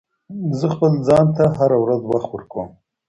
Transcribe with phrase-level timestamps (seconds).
[0.59, 2.69] زه خپل ځان ته هره ورځ وخت ورکوم.